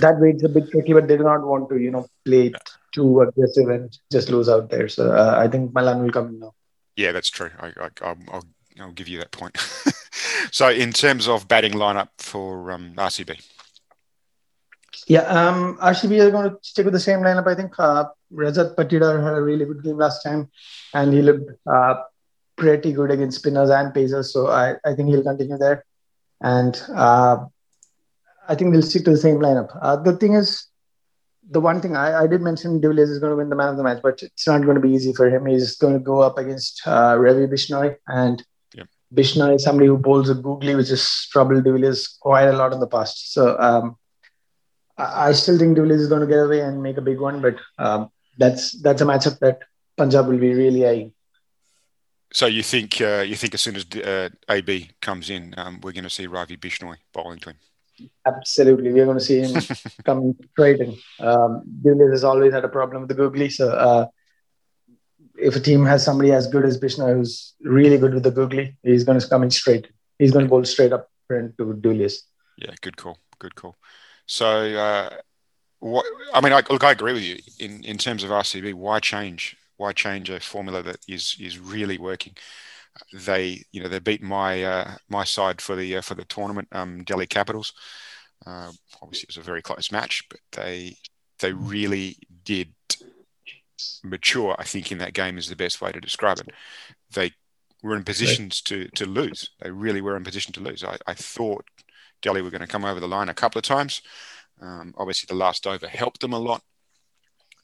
that 0.00 0.18
way 0.20 0.30
it's 0.30 0.44
a 0.44 0.48
bit 0.48 0.70
tricky, 0.70 0.92
but 0.92 1.08
they 1.08 1.16
do 1.16 1.24
not 1.24 1.46
want 1.46 1.68
to, 1.70 1.78
you 1.78 1.90
know, 1.90 2.06
play 2.24 2.52
too 2.94 3.20
aggressive 3.20 3.68
and 3.68 3.96
just 4.10 4.30
lose 4.30 4.48
out 4.48 4.70
there. 4.70 4.88
So 4.88 5.12
uh, 5.12 5.34
I 5.38 5.48
think 5.48 5.74
Malan 5.74 6.02
will 6.02 6.12
come 6.12 6.28
in 6.28 6.40
now. 6.40 6.54
Yeah, 6.96 7.12
that's 7.12 7.28
true. 7.28 7.50
I, 7.60 7.66
will 7.66 8.16
I'll, 8.32 8.44
I'll 8.80 8.92
give 8.92 9.08
you 9.08 9.18
that 9.18 9.32
point. 9.32 9.56
so 10.50 10.68
in 10.70 10.92
terms 10.92 11.28
of 11.28 11.46
batting 11.48 11.72
lineup 11.72 12.08
for 12.18 12.72
um, 12.72 12.94
RCB. 12.96 13.42
Yeah, 15.06 15.22
um, 15.22 15.78
RCB 15.78 16.20
are 16.20 16.30
going 16.30 16.50
to 16.50 16.56
stick 16.62 16.84
with 16.84 16.94
the 16.94 17.00
same 17.00 17.20
lineup. 17.20 17.46
I 17.46 17.54
think 17.54 17.72
uh, 17.78 18.06
Rajat 18.32 18.74
Patidar 18.74 19.22
had 19.22 19.34
a 19.34 19.42
really 19.42 19.64
good 19.64 19.82
game 19.82 19.96
last 19.96 20.22
time, 20.22 20.50
and 20.94 21.12
he 21.12 21.22
looked 21.22 21.50
uh, 21.66 21.94
pretty 22.56 22.92
good 22.92 23.10
against 23.10 23.38
spinners 23.38 23.70
and 23.70 23.92
pacers. 23.92 24.32
So 24.32 24.48
I, 24.48 24.76
I 24.84 24.94
think 24.94 25.08
he'll 25.10 25.22
continue 25.22 25.58
there. 25.58 25.84
And 26.40 26.80
uh, 26.94 27.46
I 28.48 28.54
think 28.54 28.72
they'll 28.72 28.82
stick 28.82 29.04
to 29.04 29.10
the 29.10 29.16
same 29.16 29.36
lineup. 29.36 29.76
Uh, 29.80 29.96
the 29.96 30.16
thing 30.16 30.34
is, 30.34 30.66
the 31.48 31.60
one 31.60 31.80
thing 31.80 31.96
I, 31.96 32.22
I 32.22 32.26
did 32.26 32.40
mention 32.40 32.80
De 32.80 32.88
Villiers 32.88 33.10
is 33.10 33.18
going 33.18 33.30
to 33.30 33.36
win 33.36 33.50
the 33.50 33.56
man 33.56 33.68
of 33.68 33.76
the 33.76 33.84
match, 33.84 34.02
but 34.02 34.22
it's 34.22 34.46
not 34.46 34.62
going 34.62 34.74
to 34.74 34.80
be 34.80 34.90
easy 34.90 35.12
for 35.12 35.28
him. 35.28 35.46
He's 35.46 35.76
going 35.76 35.94
to 35.94 36.00
go 36.00 36.20
up 36.20 36.38
against 36.38 36.82
uh, 36.86 37.16
Ravi 37.18 37.46
Bishnoi, 37.46 37.96
and 38.08 38.44
yep. 38.74 38.88
Bishnoi 39.14 39.54
is 39.54 39.62
somebody 39.62 39.86
who 39.86 39.96
bowls 39.96 40.28
a 40.28 40.34
googly, 40.34 40.74
which 40.74 40.88
has 40.88 41.28
troubled 41.30 41.62
De 41.62 41.72
Villiers 41.72 42.18
quite 42.20 42.48
a 42.48 42.52
lot 42.52 42.72
in 42.72 42.80
the 42.80 42.88
past. 42.88 43.32
So 43.32 43.56
um, 43.60 43.96
I, 44.98 45.32
still 45.32 45.58
think 45.58 45.76
De 45.76 45.82
is 45.84 46.08
going 46.08 46.22
to 46.22 46.26
get 46.26 46.38
away 46.38 46.60
and 46.60 46.82
make 46.82 46.96
a 46.96 47.02
big 47.02 47.20
one, 47.20 47.42
but 47.42 47.56
um, 47.78 48.10
that's 48.38 48.72
that's 48.80 49.02
a 49.02 49.04
matchup 49.04 49.38
that 49.40 49.60
Punjab 49.96 50.26
will 50.26 50.38
be 50.38 50.54
really 50.54 50.86
eyeing. 50.86 51.12
So 52.32 52.46
you 52.46 52.62
think 52.62 53.00
uh, 53.00 53.24
you 53.26 53.36
think 53.36 53.54
as 53.54 53.60
soon 53.60 53.76
as 53.76 53.84
uh, 53.96 54.28
AB 54.48 54.90
comes 55.00 55.30
in, 55.30 55.54
um, 55.56 55.80
we're 55.82 55.92
going 55.92 56.04
to 56.04 56.10
see 56.10 56.26
Ravi 56.26 56.56
Bishnoi 56.56 56.96
bowling 57.12 57.38
to 57.40 57.50
him? 57.50 57.56
Absolutely, 58.26 58.92
we're 58.92 59.04
going 59.04 59.18
to 59.18 59.24
see 59.24 59.40
him 59.40 59.54
coming 60.04 60.34
straight 60.52 60.80
in. 60.80 60.96
Um, 61.20 61.62
has 62.10 62.24
always 62.24 62.52
had 62.52 62.64
a 62.64 62.68
problem 62.68 63.02
with 63.02 63.08
the 63.08 63.14
googly, 63.14 63.48
so 63.48 63.70
uh, 63.70 64.06
if 65.38 65.56
a 65.56 65.60
team 65.60 65.84
has 65.84 66.04
somebody 66.04 66.32
as 66.32 66.46
good 66.46 66.64
as 66.64 66.78
Bishnoi 66.78 67.14
who's 67.14 67.54
really 67.62 67.98
good 67.98 68.14
with 68.14 68.22
the 68.22 68.30
googly, 68.30 68.76
he's 68.82 69.04
going 69.04 69.20
to 69.20 69.28
come 69.28 69.42
in 69.42 69.50
straight. 69.50 69.88
He's 70.18 70.32
going 70.32 70.46
to 70.46 70.48
bowl 70.48 70.64
straight 70.64 70.92
up 70.92 71.10
to 71.30 71.74
De 71.80 72.08
Yeah, 72.58 72.74
good 72.80 72.96
call. 72.96 73.18
Good 73.38 73.54
call. 73.54 73.76
So, 74.26 74.74
uh, 74.74 75.10
what? 75.78 76.04
I 76.34 76.40
mean, 76.40 76.52
I, 76.52 76.62
look, 76.70 76.84
I 76.84 76.92
agree 76.92 77.12
with 77.12 77.22
you 77.22 77.38
in 77.58 77.84
in 77.84 77.98
terms 77.98 78.24
of 78.24 78.30
RCB. 78.30 78.74
Why 78.74 79.00
change? 79.00 79.56
Why 79.76 79.92
change 79.92 80.30
a 80.30 80.40
formula 80.40 80.82
that 80.82 80.98
is 81.08 81.36
is 81.40 81.58
really 81.58 81.98
working? 81.98 82.34
they 83.12 83.62
you 83.72 83.82
know 83.82 83.88
they 83.88 83.98
beat 83.98 84.22
my 84.22 84.62
uh, 84.62 84.94
my 85.08 85.24
side 85.24 85.60
for 85.60 85.76
the 85.76 85.96
uh, 85.96 86.00
for 86.00 86.14
the 86.14 86.24
tournament, 86.24 86.68
um, 86.72 87.04
Delhi 87.04 87.26
Capitals. 87.26 87.72
Uh, 88.46 88.70
obviously, 89.02 89.24
it 89.24 89.30
was 89.30 89.36
a 89.36 89.42
very 89.42 89.62
close 89.62 89.90
match, 89.92 90.24
but 90.30 90.40
they 90.52 90.96
they 91.40 91.52
really 91.52 92.16
did 92.44 92.72
mature. 94.02 94.54
I 94.58 94.64
think 94.64 94.90
in 94.90 94.98
that 94.98 95.14
game 95.14 95.38
is 95.38 95.48
the 95.48 95.56
best 95.56 95.80
way 95.80 95.92
to 95.92 96.00
describe 96.00 96.38
it. 96.38 96.50
They 97.12 97.32
were 97.82 97.96
in 97.96 98.04
positions 98.04 98.60
to 98.62 98.88
to 98.88 99.06
lose. 99.06 99.50
They 99.60 99.70
really 99.70 100.00
were 100.00 100.16
in 100.16 100.24
position 100.24 100.52
to 100.54 100.60
lose. 100.60 100.84
I, 100.84 100.96
I 101.06 101.14
thought 101.14 101.64
Delhi 102.22 102.42
were 102.42 102.50
going 102.50 102.60
to 102.60 102.66
come 102.66 102.84
over 102.84 103.00
the 103.00 103.08
line 103.08 103.28
a 103.28 103.34
couple 103.34 103.58
of 103.58 103.64
times. 103.64 104.02
Um, 104.60 104.94
obviously, 104.96 105.26
the 105.28 105.38
last 105.38 105.66
over 105.66 105.86
helped 105.86 106.20
them 106.20 106.32
a 106.32 106.38
lot, 106.38 106.62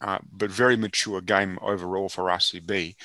uh, 0.01 0.19
but 0.31 0.51
very 0.51 0.75
mature 0.77 1.21
game 1.21 1.57
overall 1.61 2.09
for 2.09 2.25
RCB 2.25 2.95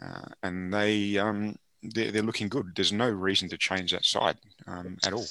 uh, 0.00 0.28
and 0.42 0.72
they 0.72 1.16
um, 1.18 1.56
they're, 1.82 2.10
they're, 2.10 2.22
looking 2.22 2.48
good. 2.48 2.72
There's 2.74 2.92
no 2.92 3.08
reason 3.08 3.48
to 3.50 3.58
change 3.58 3.92
that 3.92 4.04
side 4.04 4.36
um, 4.66 4.98
at 5.04 5.12
all. 5.12 5.24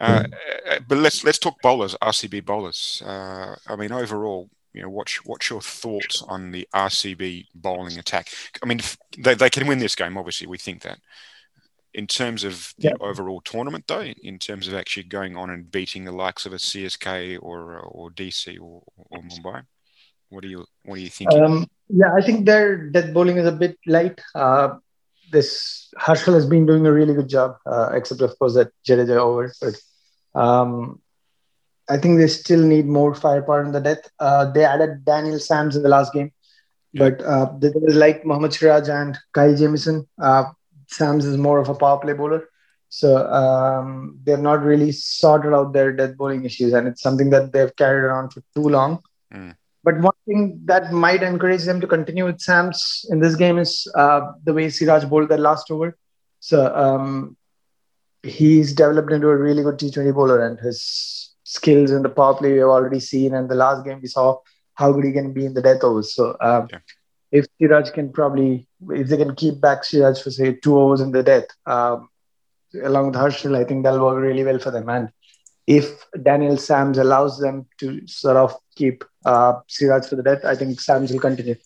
Uh, 0.00 0.24
uh, 0.70 0.78
but 0.86 0.98
let's 0.98 1.24
let's 1.24 1.38
talk 1.38 1.60
bowlers, 1.62 1.96
RCB 2.02 2.44
bowlers. 2.44 3.02
Uh, 3.04 3.54
I 3.66 3.76
mean, 3.76 3.92
overall, 3.92 4.48
you 4.72 4.82
know, 4.82 4.90
what's 4.90 5.16
what's 5.24 5.50
your 5.50 5.60
thoughts 5.60 6.22
on 6.22 6.50
the 6.50 6.68
RCB 6.74 7.46
bowling 7.54 7.98
attack? 7.98 8.28
I 8.62 8.66
mean, 8.66 8.80
they, 9.18 9.34
they 9.34 9.50
can 9.50 9.66
win 9.66 9.78
this 9.78 9.94
game. 9.94 10.16
Obviously, 10.16 10.46
we 10.46 10.58
think 10.58 10.82
that. 10.82 10.98
In 11.94 12.08
terms 12.08 12.42
of 12.42 12.74
the 12.76 12.96
overall 13.00 13.40
tournament, 13.40 13.84
though, 13.86 14.00
in 14.00 14.40
terms 14.40 14.66
of 14.66 14.74
actually 14.74 15.04
going 15.04 15.36
on 15.36 15.48
and 15.50 15.70
beating 15.70 16.04
the 16.04 16.10
likes 16.10 16.44
of 16.44 16.52
a 16.52 16.56
CSK 16.56 17.38
or 17.40 17.78
or 17.78 18.10
DC 18.10 18.58
or, 18.60 18.82
or 18.96 19.22
Mumbai, 19.22 19.62
what 20.28 20.42
do 20.42 20.48
you 20.48 20.66
what 20.84 20.96
do 20.96 21.00
you 21.02 21.08
think? 21.08 21.30
Um, 21.32 21.68
yeah, 21.88 22.12
I 22.12 22.20
think 22.20 22.46
their 22.46 22.90
death 22.90 23.14
bowling 23.14 23.36
is 23.36 23.46
a 23.46 23.52
bit 23.52 23.78
light. 23.86 24.20
Uh, 24.34 24.78
this 25.30 25.92
Harshal 25.98 26.34
has 26.34 26.46
been 26.46 26.66
doing 26.66 26.86
a 26.86 26.92
really 26.92 27.14
good 27.14 27.28
job, 27.28 27.58
uh, 27.66 27.90
except 27.92 28.20
of 28.20 28.36
course 28.38 28.54
that 28.54 28.72
Jadeja 28.86 29.16
over. 29.16 29.52
But 29.60 29.80
um, 30.34 31.00
I 31.88 31.98
think 31.98 32.18
they 32.18 32.26
still 32.26 32.62
need 32.62 32.86
more 32.86 33.14
firepower 33.14 33.62
in 33.62 33.72
the 33.72 33.80
death. 33.80 34.10
Uh, 34.18 34.50
they 34.50 34.64
added 34.64 35.04
Daniel 35.04 35.38
Sams 35.38 35.76
in 35.76 35.82
the 35.82 35.88
last 35.88 36.12
game, 36.12 36.32
but 36.92 37.22
uh, 37.22 37.52
they, 37.58 37.70
like 37.70 38.24
Mohammad 38.24 38.52
Siraj 38.52 38.88
and 38.88 39.18
Kyle 39.32 39.54
Jamieson. 39.54 40.08
Uh, 40.20 40.44
Sams 40.88 41.24
is 41.24 41.36
more 41.36 41.58
of 41.58 41.68
a 41.68 41.74
power 41.74 41.98
play 41.98 42.12
bowler. 42.12 42.48
So 42.88 43.26
um, 43.26 44.20
they've 44.22 44.38
not 44.38 44.62
really 44.62 44.92
sorted 44.92 45.52
out 45.52 45.72
their 45.72 45.92
death 45.92 46.16
bowling 46.16 46.44
issues, 46.44 46.72
and 46.72 46.86
it's 46.86 47.02
something 47.02 47.30
that 47.30 47.52
they've 47.52 47.74
carried 47.74 48.04
around 48.04 48.32
for 48.32 48.42
too 48.54 48.68
long. 48.68 49.02
Mm. 49.32 49.56
But 49.82 49.98
one 49.98 50.14
thing 50.26 50.60
that 50.64 50.92
might 50.92 51.22
encourage 51.22 51.64
them 51.64 51.80
to 51.80 51.86
continue 51.86 52.24
with 52.24 52.40
Sams 52.40 53.04
in 53.10 53.20
this 53.20 53.34
game 53.36 53.58
is 53.58 53.90
uh, 53.94 54.32
the 54.44 54.54
way 54.54 54.70
Siraj 54.70 55.04
bowled 55.04 55.28
that 55.28 55.40
last 55.40 55.70
over. 55.70 55.98
So 56.40 56.74
um, 56.74 57.36
he's 58.22 58.72
developed 58.72 59.12
into 59.12 59.28
a 59.28 59.36
really 59.36 59.62
good 59.62 59.78
T20 59.78 60.14
bowler, 60.14 60.46
and 60.46 60.58
his 60.58 61.34
skills 61.42 61.90
in 61.90 62.02
the 62.02 62.08
power 62.08 62.34
play 62.34 62.52
we've 62.52 62.62
already 62.62 63.00
seen. 63.00 63.34
And 63.34 63.48
the 63.48 63.54
last 63.54 63.84
game 63.84 64.00
we 64.00 64.08
saw 64.08 64.38
how 64.74 64.92
good 64.92 65.04
he 65.04 65.12
can 65.12 65.32
be 65.32 65.44
in 65.46 65.54
the 65.54 65.62
death 65.62 65.82
overs. 65.82 66.14
So 66.14 66.36
um, 66.40 66.68
yeah. 66.70 66.78
if 67.30 67.46
Siraj 67.58 67.90
can 67.90 68.12
probably, 68.12 68.68
if 68.90 69.08
they 69.08 69.16
can 69.16 69.34
keep 69.34 69.60
back 69.60 69.84
Siraj 69.84 70.20
for 70.20 70.30
say 70.30 70.54
two 70.54 70.78
overs 70.78 71.00
in 71.00 71.12
the 71.12 71.22
death, 71.22 71.46
um, 71.66 72.08
along 72.82 73.06
with 73.06 73.16
Harshal, 73.16 73.56
I 73.56 73.64
think 73.64 73.84
that'll 73.84 74.04
work 74.04 74.20
really 74.20 74.44
well 74.44 74.58
for 74.58 74.70
them. 74.70 74.88
And 74.88 75.10
if 75.66 76.06
Daniel 76.22 76.56
Sams 76.56 76.98
allows 76.98 77.38
them 77.38 77.66
to 77.78 78.06
sort 78.06 78.36
of 78.36 78.54
keep 78.76 79.04
uh, 79.24 79.54
Siraj 79.68 80.06
for 80.06 80.16
the 80.16 80.22
death, 80.22 80.44
I 80.44 80.54
think 80.54 80.80
Sams 80.80 81.12
will 81.12 81.20
continue. 81.20 81.56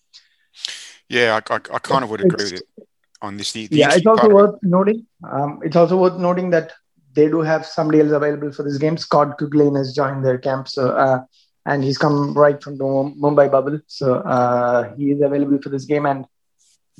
Yeah, 1.08 1.40
I, 1.50 1.54
I, 1.54 1.56
I 1.56 1.78
kind 1.78 2.04
of 2.04 2.10
would 2.10 2.20
agree 2.20 2.44
it's, 2.44 2.52
with 2.52 2.60
it 2.60 2.88
on 3.22 3.36
this. 3.36 3.52
The, 3.52 3.66
the 3.66 3.76
yeah, 3.76 3.94
it's 3.94 4.06
also 4.06 4.28
worth 4.28 4.54
it. 4.56 4.62
noting. 4.62 5.06
Um, 5.28 5.60
it's 5.62 5.76
also 5.76 5.96
worth 5.96 6.18
noting 6.18 6.50
that 6.50 6.72
they 7.14 7.28
do 7.28 7.40
have 7.40 7.66
somebody 7.66 8.00
else 8.00 8.12
available 8.12 8.52
for 8.52 8.62
this 8.62 8.78
game. 8.78 8.96
Scott 8.96 9.38
Kuggeleijn 9.38 9.76
has 9.76 9.94
joined 9.94 10.24
their 10.24 10.38
camp, 10.38 10.68
so 10.68 10.90
uh, 10.90 11.22
and 11.66 11.82
he's 11.82 11.98
come 11.98 12.34
right 12.34 12.62
from 12.62 12.78
the 12.78 12.84
Mumbai 12.84 13.50
bubble, 13.50 13.80
so 13.86 14.16
uh, 14.16 14.94
he 14.96 15.10
is 15.12 15.20
available 15.20 15.58
for 15.60 15.70
this 15.70 15.84
game, 15.84 16.06
and 16.06 16.26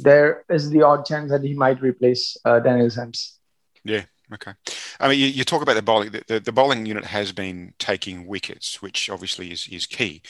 there 0.02 0.45
is 0.49 0.71
the 0.71 0.83
odd 0.83 1.05
chance 1.05 1.31
that 1.31 1.43
he 1.43 1.55
might 1.55 1.81
replace 1.83 2.37
uh, 2.45 2.61
Daniel 2.61 2.90
Sams. 2.90 3.38
Yeah, 3.85 4.05
Okay. 4.33 4.52
I 5.00 5.09
mean, 5.09 5.19
you, 5.19 5.26
you 5.26 5.45
talk 5.45 5.62
about 5.62 5.75
the 5.75 5.83
bowling. 5.83 6.11
The, 6.11 6.23
the, 6.26 6.40
the, 6.40 6.52
bowling 6.52 6.85
unit 6.85 7.05
has 7.05 7.33
been 7.33 7.73
taking 7.78 8.26
wickets, 8.26 8.83
which 8.83 9.09
obviously 9.09 9.50
is, 9.50 9.67
is 9.71 9.87
key. 9.87 10.21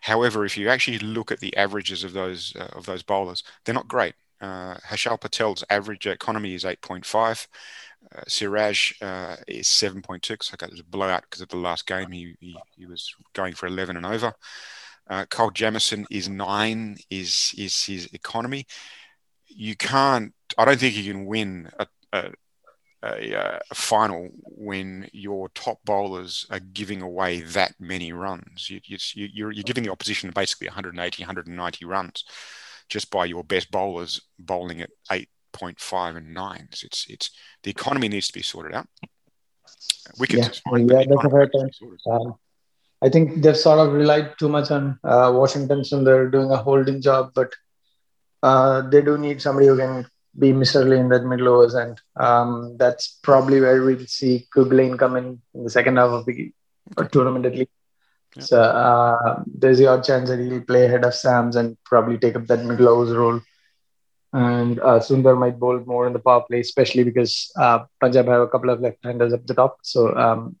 However, 0.00 0.44
if 0.44 0.56
you 0.56 0.68
actually 0.68 0.98
look 0.98 1.30
at 1.30 1.38
the 1.38 1.56
averages 1.56 2.02
of 2.02 2.12
those 2.12 2.54
uh, 2.56 2.68
of 2.72 2.86
those 2.86 3.04
bowlers, 3.04 3.44
they're 3.64 3.74
not 3.74 3.86
great. 3.86 4.14
Uh, 4.40 4.76
Harshal 4.88 5.20
Patel's 5.20 5.62
average 5.70 6.06
economy 6.06 6.54
is 6.54 6.64
8.5. 6.64 7.46
Uh, 8.14 8.20
Siraj 8.26 8.92
uh, 9.00 9.36
is 9.46 9.68
7.2 9.68 10.20
because 10.28 10.50
I 10.52 10.56
got 10.56 10.78
a 10.78 10.84
blowout 10.84 11.22
because 11.22 11.40
of 11.40 11.48
the 11.48 11.56
last 11.56 11.86
game. 11.86 12.10
He, 12.10 12.34
he, 12.40 12.56
he, 12.76 12.86
was 12.86 13.14
going 13.32 13.54
for 13.54 13.66
11 13.66 13.96
and 13.96 14.04
over. 14.04 14.34
Uh, 15.08 15.24
Kyle 15.26 15.50
Jamieson 15.50 16.06
is 16.10 16.28
nine. 16.28 16.96
Is 17.08 17.54
is 17.56 17.84
his 17.84 18.06
economy? 18.12 18.66
You 19.54 19.76
can't. 19.76 20.34
I 20.58 20.64
don't 20.64 20.78
think 20.78 20.96
you 20.96 21.12
can 21.12 21.26
win 21.26 21.70
a, 21.78 21.86
a 22.12 22.30
a, 23.04 23.38
uh, 23.38 23.58
a, 23.70 23.74
final 23.74 24.30
when 24.44 25.08
your 25.12 25.50
top 25.50 25.78
bowlers 25.84 26.46
are 26.50 26.60
giving 26.60 27.02
away 27.02 27.42
that 27.42 27.74
many 27.78 28.12
runs. 28.12 28.70
You, 28.70 28.80
you, 28.84 28.98
you're, 29.14 29.52
you're 29.52 29.62
giving 29.62 29.84
the 29.84 29.92
opposition 29.92 30.30
basically 30.30 30.68
180, 30.68 31.22
190 31.22 31.84
runs 31.84 32.24
just 32.88 33.10
by 33.10 33.26
your 33.26 33.44
best 33.44 33.70
bowlers 33.70 34.22
bowling 34.38 34.80
at 34.80 34.90
8.5 35.10 36.16
and 36.16 36.32
nines. 36.32 36.82
It's, 36.82 37.06
it's, 37.08 37.30
the 37.62 37.70
economy 37.70 38.08
needs 38.08 38.28
to 38.28 38.32
be 38.32 38.42
sorted 38.42 38.74
out. 38.74 38.88
Wickets 40.18 40.62
yeah, 40.64 40.70
fine, 40.70 40.88
yeah 40.88 41.04
that's 41.08 41.24
a 41.24 41.30
fair 41.30 41.48
point. 41.48 41.76
Um, 42.10 42.34
I 43.02 43.08
think 43.10 43.42
they've 43.42 43.56
sort 43.56 43.80
of 43.80 43.92
relied 43.92 44.38
too 44.38 44.48
much 44.48 44.70
on 44.70 44.98
uh, 45.04 45.30
Washington, 45.34 45.84
so 45.84 46.02
they're 46.02 46.30
doing 46.30 46.50
a 46.50 46.56
holding 46.56 47.02
job, 47.02 47.32
but 47.34 47.52
uh, 48.48 48.76
they 48.92 49.02
do 49.08 49.14
need 49.26 49.40
somebody 49.46 49.68
who 49.68 49.76
can 49.82 49.94
be 50.44 50.52
miserly 50.52 50.98
in 51.02 51.08
that 51.12 51.24
middle 51.32 51.48
overs, 51.48 51.74
and 51.82 52.00
um, 52.16 52.76
that's 52.82 53.04
probably 53.28 53.60
where 53.60 53.82
we'll 53.82 54.06
see 54.18 54.34
Kuggeleijn 54.54 54.98
come 54.98 55.16
in 55.20 55.26
in 55.54 55.64
the 55.64 55.74
second 55.78 55.96
half 55.96 56.10
of 56.18 56.26
the 56.26 56.52
tournament 57.12 57.46
at 57.46 57.56
least. 57.60 57.70
Yeah. 58.36 58.42
So 58.50 58.60
uh, 58.60 59.42
there's 59.46 59.78
the 59.78 59.86
odd 59.86 60.04
chance 60.04 60.28
that 60.28 60.40
he'll 60.40 60.68
play 60.72 60.84
ahead 60.86 61.04
of 61.04 61.14
Sams 61.14 61.56
and 61.56 61.76
probably 61.84 62.18
take 62.18 62.36
up 62.36 62.46
that 62.48 62.64
middle 62.64 62.88
overs 62.88 63.14
role. 63.16 63.40
And 64.32 64.80
uh, 64.80 64.98
Sundar 64.98 65.38
might 65.38 65.60
bowl 65.60 65.78
more 65.86 66.06
in 66.08 66.12
the 66.12 66.18
power 66.18 66.42
play, 66.48 66.60
especially 66.60 67.04
because 67.04 67.52
uh, 67.56 67.80
Punjab 68.00 68.26
have 68.26 68.40
a 68.40 68.48
couple 68.48 68.70
of 68.70 68.80
left-handers 68.80 69.32
up 69.32 69.46
the 69.46 69.54
top. 69.54 69.78
So 69.82 70.00
um, 70.24 70.56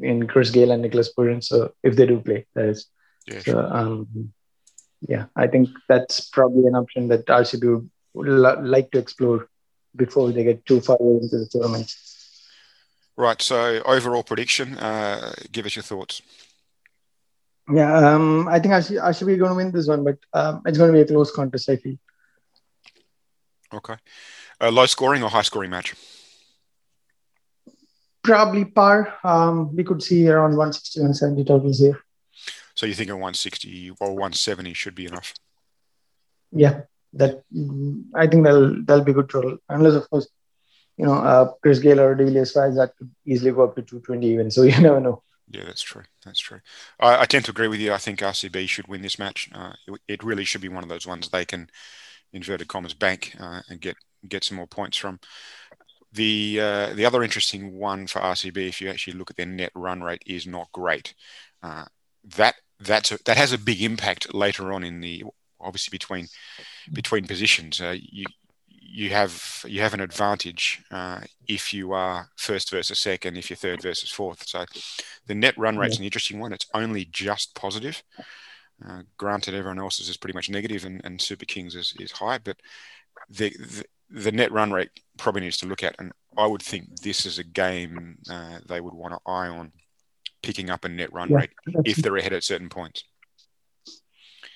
in 0.00 0.26
Chris 0.26 0.50
Gayle 0.50 0.72
and 0.72 0.82
Nicholas 0.82 1.12
Pooran. 1.14 1.44
So 1.44 1.72
if 1.82 1.94
they 1.96 2.06
do 2.06 2.20
play, 2.20 2.46
that 2.54 2.64
is. 2.64 2.86
Yeah, 3.26 3.40
so, 3.40 3.58
um, 3.60 4.32
yeah, 5.06 5.26
I 5.36 5.46
think 5.46 5.68
that's 5.88 6.28
probably 6.28 6.66
an 6.66 6.74
option 6.74 7.08
that 7.08 7.26
RCB 7.26 7.88
would 8.14 8.28
like 8.64 8.90
to 8.92 8.98
explore 8.98 9.48
before 9.94 10.32
they 10.32 10.44
get 10.44 10.64
too 10.66 10.80
far 10.80 10.96
into 11.00 11.38
the 11.38 11.48
tournament. 11.50 11.94
Right. 13.16 13.40
So 13.42 13.82
overall 13.84 14.22
prediction, 14.22 14.78
uh, 14.78 15.32
give 15.50 15.66
us 15.66 15.76
your 15.76 15.82
thoughts. 15.82 16.22
Yeah, 17.70 18.14
um, 18.14 18.48
I 18.48 18.60
think 18.60 18.72
I 18.72 18.80
should, 18.80 18.98
I 18.98 19.12
should 19.12 19.26
be 19.26 19.36
going 19.36 19.50
to 19.50 19.56
win 19.56 19.72
this 19.72 19.88
one, 19.88 20.02
but 20.02 20.18
um, 20.32 20.62
it's 20.64 20.78
going 20.78 20.90
to 20.90 20.96
be 20.96 21.02
a 21.02 21.06
close 21.06 21.30
contest. 21.30 21.68
I 21.68 21.76
feel. 21.76 21.96
Okay. 23.74 23.96
A 24.60 24.70
low 24.70 24.86
scoring 24.86 25.22
or 25.22 25.28
high 25.28 25.42
scoring 25.42 25.70
match? 25.70 25.94
Probably 28.22 28.64
par. 28.64 29.14
Um, 29.22 29.76
we 29.76 29.84
could 29.84 30.02
see 30.02 30.28
around 30.28 30.56
160, 30.56 31.00
170 31.00 31.44
totals 31.44 31.78
here. 31.78 32.00
So 32.78 32.86
you 32.86 32.94
think 32.94 33.10
a 33.10 33.14
160 33.14 33.90
or 34.00 34.10
170 34.10 34.72
should 34.74 34.94
be 34.94 35.06
enough? 35.06 35.34
Yeah 36.52 36.82
that 37.14 37.42
I 38.14 38.26
think 38.26 38.44
that'll 38.44 38.82
they'll 38.84 39.04
be 39.04 39.12
good 39.12 39.28
total. 39.28 39.58
Unless 39.68 39.94
of 39.94 40.10
course, 40.10 40.28
you 40.96 41.06
know, 41.06 41.14
uh, 41.14 41.52
Chris 41.62 41.78
Gayle 41.78 42.00
or 42.00 42.14
Villiers 42.14 42.52
that 42.52 42.92
could 42.98 43.10
easily 43.26 43.52
go 43.52 43.64
up 43.64 43.76
to 43.76 43.82
220 43.82 44.26
even. 44.26 44.50
So 44.50 44.62
you 44.70 44.80
never 44.80 45.00
know. 45.00 45.22
Yeah, 45.50 45.64
that's 45.64 45.82
true. 45.82 46.02
That's 46.24 46.40
true. 46.40 46.60
I, 47.00 47.22
I 47.22 47.24
tend 47.24 47.46
to 47.46 47.50
agree 47.50 47.68
with 47.68 47.80
you. 47.80 47.92
I 47.92 47.98
think 47.98 48.20
RCB 48.20 48.68
should 48.68 48.86
win 48.86 49.00
this 49.00 49.18
match. 49.18 49.48
Uh, 49.54 49.72
it, 49.86 50.00
it, 50.06 50.22
really 50.22 50.44
should 50.44 50.60
be 50.60 50.68
one 50.68 50.82
of 50.82 50.90
those 50.90 51.06
ones 51.06 51.30
they 51.30 51.46
can, 51.46 51.70
inverted 52.34 52.68
commas, 52.68 52.92
bank 52.92 53.34
uh, 53.40 53.62
and 53.70 53.80
get 53.80 53.96
get 54.28 54.44
some 54.44 54.58
more 54.58 54.66
points 54.66 54.98
from. 54.98 55.20
The 56.12 56.58
uh, 56.60 56.92
the 56.94 57.06
other 57.06 57.22
interesting 57.22 57.78
one 57.78 58.06
for 58.06 58.20
RCB, 58.20 58.68
if 58.68 58.80
you 58.80 58.90
actually 58.90 59.14
look 59.14 59.30
at 59.30 59.36
their 59.36 59.46
net 59.46 59.72
run 59.74 60.02
rate, 60.02 60.22
is 60.26 60.46
not 60.46 60.70
great. 60.72 61.14
Uh, 61.62 61.86
that 62.36 62.56
that's 62.80 63.12
a, 63.12 63.18
that 63.24 63.36
has 63.36 63.52
a 63.52 63.58
big 63.58 63.82
impact 63.82 64.34
later 64.34 64.72
on 64.72 64.84
in 64.84 65.00
the 65.00 65.24
obviously 65.60 65.90
between 65.90 66.28
between 66.92 67.26
positions. 67.26 67.80
Uh, 67.80 67.96
you 67.98 68.24
you 68.90 69.10
have 69.10 69.64
you 69.66 69.80
have 69.80 69.94
an 69.94 70.00
advantage 70.00 70.82
uh, 70.90 71.20
if 71.46 71.74
you 71.74 71.92
are 71.92 72.28
first 72.36 72.70
versus 72.70 72.98
second, 72.98 73.36
if 73.36 73.50
you're 73.50 73.56
third 73.56 73.82
versus 73.82 74.10
fourth. 74.10 74.46
So 74.46 74.64
the 75.26 75.34
net 75.34 75.56
run 75.58 75.76
rate's 75.76 75.96
yeah. 75.96 76.02
an 76.02 76.04
interesting 76.06 76.40
one. 76.40 76.52
It's 76.52 76.66
only 76.74 77.04
just 77.04 77.54
positive. 77.54 78.02
Uh, 78.86 79.02
granted, 79.16 79.54
everyone 79.54 79.78
else's 79.78 80.08
is 80.08 80.16
pretty 80.16 80.36
much 80.36 80.48
negative, 80.48 80.84
and, 80.84 81.00
and 81.04 81.20
Super 81.20 81.44
Kings 81.44 81.74
is, 81.74 81.94
is 81.98 82.12
high, 82.12 82.38
but 82.38 82.56
the, 83.28 83.50
the, 83.50 83.84
the 84.08 84.32
net 84.32 84.52
run 84.52 84.70
rate 84.70 84.90
probably 85.16 85.40
needs 85.40 85.56
to 85.58 85.66
look 85.66 85.82
at. 85.82 85.96
And 85.98 86.12
I 86.36 86.46
would 86.46 86.62
think 86.62 87.00
this 87.00 87.26
is 87.26 87.38
a 87.38 87.44
game 87.44 88.18
uh, 88.30 88.60
they 88.68 88.80
would 88.80 88.94
want 88.94 89.14
to 89.14 89.30
eye 89.30 89.48
on 89.48 89.72
picking 90.42 90.70
up 90.70 90.84
a 90.84 90.88
net 90.88 91.12
run 91.12 91.30
yeah, 91.30 91.36
rate 91.36 91.50
if 91.84 91.96
they're 91.96 92.16
ahead 92.16 92.32
at 92.32 92.44
certain 92.44 92.68
points. 92.68 93.04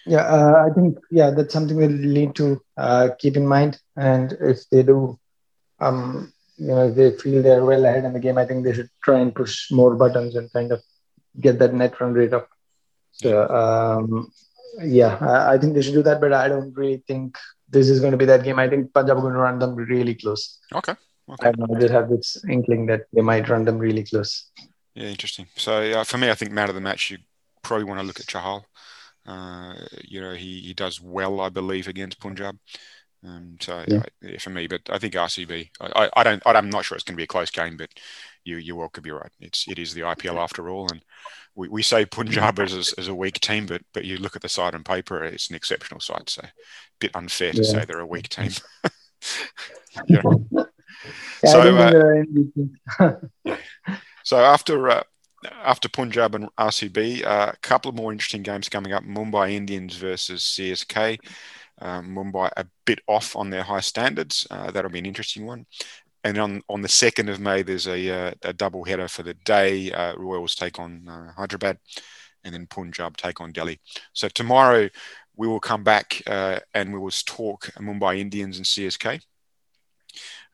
Yeah, 0.06 0.24
uh, 0.24 0.66
I 0.68 0.74
think 0.74 0.98
yeah, 1.10 1.30
that's 1.30 1.52
something 1.52 1.76
we 1.76 1.86
need 1.86 2.34
to 2.36 2.60
uh, 2.76 3.10
keep 3.18 3.36
in 3.36 3.46
mind. 3.46 3.80
And 3.96 4.32
if 4.40 4.68
they 4.70 4.82
do, 4.82 5.18
um, 5.78 6.32
you 6.56 6.68
know, 6.68 6.88
if 6.88 6.96
they 6.96 7.16
feel 7.16 7.42
they're 7.42 7.64
well 7.64 7.84
ahead 7.84 8.04
in 8.04 8.12
the 8.12 8.20
game, 8.20 8.38
I 8.38 8.44
think 8.44 8.64
they 8.64 8.72
should 8.72 8.90
try 9.04 9.20
and 9.20 9.34
push 9.34 9.70
more 9.70 9.94
buttons 9.94 10.34
and 10.34 10.52
kind 10.52 10.72
of 10.72 10.82
get 11.40 11.58
that 11.60 11.74
net 11.74 12.00
run 12.00 12.14
rate 12.14 12.32
up. 12.32 12.48
So 13.12 13.48
um, 13.48 14.32
yeah, 14.82 15.18
I, 15.20 15.54
I 15.54 15.58
think 15.58 15.74
they 15.74 15.82
should 15.82 15.94
do 15.94 16.02
that. 16.02 16.20
But 16.20 16.32
I 16.32 16.48
don't 16.48 16.76
really 16.76 17.04
think 17.06 17.38
this 17.68 17.88
is 17.88 18.00
going 18.00 18.12
to 18.12 18.18
be 18.18 18.26
that 18.26 18.44
game. 18.44 18.58
I 18.58 18.68
think 18.68 18.92
Punjab 18.92 19.18
are 19.18 19.20
going 19.20 19.34
to 19.34 19.40
run 19.40 19.58
them 19.58 19.76
really 19.76 20.14
close. 20.14 20.58
Okay. 20.74 20.94
okay. 21.28 21.48
I, 21.48 21.52
know, 21.56 21.68
I 21.74 21.80
just 21.80 21.92
have 21.92 22.10
this 22.10 22.44
inkling 22.48 22.86
that 22.86 23.06
they 23.12 23.22
might 23.22 23.48
run 23.48 23.64
them 23.64 23.78
really 23.78 24.04
close. 24.04 24.50
Yeah, 24.94 25.08
interesting. 25.08 25.46
So 25.56 25.80
uh, 25.92 26.04
for 26.04 26.18
me, 26.18 26.30
I 26.30 26.34
think 26.34 26.52
man 26.52 26.68
of 26.68 26.74
the 26.74 26.80
match, 26.80 27.10
you 27.10 27.18
probably 27.62 27.84
want 27.84 28.00
to 28.00 28.06
look 28.06 28.20
at 28.20 28.26
Chahal. 28.26 28.64
Uh, 29.26 29.74
you 30.02 30.20
know, 30.20 30.34
he, 30.34 30.60
he 30.60 30.74
does 30.74 31.00
well, 31.00 31.40
I 31.40 31.48
believe, 31.48 31.88
against 31.88 32.20
Punjab. 32.20 32.58
Um, 33.24 33.56
so 33.60 33.84
yeah. 33.86 34.02
I, 34.24 34.36
for 34.38 34.50
me, 34.50 34.66
but 34.66 34.82
I 34.90 34.98
think 34.98 35.14
RCB. 35.14 35.68
I, 35.80 36.10
I 36.16 36.22
don't. 36.24 36.42
I'm 36.44 36.70
not 36.70 36.84
sure 36.84 36.96
it's 36.96 37.04
going 37.04 37.14
to 37.14 37.20
be 37.20 37.24
a 37.24 37.28
close 37.28 37.50
game, 37.50 37.76
but 37.76 37.88
you 38.44 38.56
you 38.56 38.74
well 38.74 38.88
could 38.88 39.04
be 39.04 39.12
right. 39.12 39.30
It's 39.40 39.66
it 39.68 39.78
is 39.78 39.94
the 39.94 40.00
IPL 40.00 40.36
after 40.38 40.68
all, 40.68 40.88
and 40.90 41.04
we, 41.54 41.68
we 41.68 41.82
say 41.82 42.04
Punjab 42.04 42.58
is, 42.58 42.92
is 42.98 43.08
a 43.08 43.14
weak 43.14 43.38
team, 43.40 43.66
but 43.66 43.82
but 43.94 44.04
you 44.04 44.16
look 44.16 44.34
at 44.34 44.42
the 44.42 44.48
side 44.48 44.74
on 44.74 44.82
paper, 44.82 45.22
it's 45.22 45.50
an 45.50 45.56
exceptional 45.56 46.00
side. 46.00 46.28
So 46.28 46.42
a 46.42 46.50
bit 46.98 47.12
unfair 47.14 47.52
to 47.52 47.62
yeah. 47.62 47.70
say 47.70 47.84
they're 47.84 48.00
a 48.00 48.06
weak 48.06 48.28
team. 48.28 48.50
yeah. 50.08 50.22
so 51.44 51.60
uh, 51.60 52.22
yeah. 53.00 53.12
so 54.24 54.38
after 54.38 54.88
uh, 54.88 55.02
after 55.64 55.88
Punjab 55.88 56.34
and 56.34 56.48
RCB, 56.56 57.24
uh, 57.24 57.52
a 57.52 57.56
couple 57.62 57.88
of 57.88 57.96
more 57.96 58.12
interesting 58.12 58.42
games 58.42 58.68
coming 58.68 58.92
up: 58.92 59.04
Mumbai 59.04 59.52
Indians 59.52 59.96
versus 59.96 60.42
CSK. 60.42 61.18
Um, 61.80 62.14
Mumbai 62.14 62.50
a 62.56 62.66
bit 62.84 63.00
off 63.08 63.34
on 63.34 63.50
their 63.50 63.62
high 63.62 63.80
standards. 63.80 64.46
Uh, 64.50 64.70
that'll 64.70 64.90
be 64.90 65.00
an 65.00 65.06
interesting 65.06 65.46
one. 65.46 65.66
And 66.24 66.38
on, 66.38 66.62
on 66.68 66.82
the 66.82 66.88
2nd 66.88 67.28
of 67.28 67.40
May, 67.40 67.62
there's 67.62 67.88
a, 67.88 68.10
uh, 68.10 68.32
a 68.42 68.52
double 68.52 68.84
header 68.84 69.08
for 69.08 69.24
the 69.24 69.34
day. 69.34 69.90
Uh, 69.90 70.14
Royals 70.16 70.54
take 70.54 70.78
on 70.78 71.08
uh, 71.08 71.32
Hyderabad 71.36 71.78
and 72.44 72.54
then 72.54 72.66
Punjab 72.66 73.16
take 73.16 73.40
on 73.40 73.52
Delhi. 73.52 73.80
So 74.12 74.28
tomorrow 74.28 74.88
we 75.36 75.48
will 75.48 75.60
come 75.60 75.82
back 75.82 76.22
uh, 76.26 76.60
and 76.74 76.92
we 76.92 76.98
will 76.98 77.10
talk 77.10 77.66
Mumbai 77.78 78.18
Indians 78.18 78.58
and 78.58 78.66
CSK. 78.66 79.20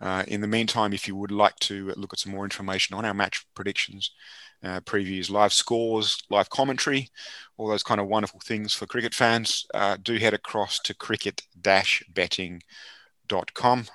Uh, 0.00 0.24
in 0.28 0.40
the 0.40 0.46
meantime, 0.46 0.92
if 0.92 1.08
you 1.08 1.16
would 1.16 1.32
like 1.32 1.56
to 1.56 1.92
look 1.96 2.12
at 2.12 2.18
some 2.18 2.32
more 2.32 2.44
information 2.44 2.96
on 2.96 3.04
our 3.04 3.14
match 3.14 3.46
predictions, 3.54 4.12
uh, 4.62 4.80
previews, 4.80 5.30
live 5.30 5.52
scores, 5.52 6.22
live 6.30 6.50
commentary, 6.50 7.08
all 7.56 7.68
those 7.68 7.82
kind 7.82 8.00
of 8.00 8.06
wonderful 8.06 8.40
things 8.44 8.74
for 8.74 8.86
cricket 8.86 9.14
fans, 9.14 9.66
uh, 9.74 9.96
do 10.00 10.16
head 10.16 10.34
across 10.34 10.78
to 10.80 10.94
cricket-betting.com. 10.94 13.86